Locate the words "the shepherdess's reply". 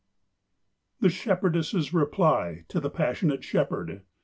0.99-2.65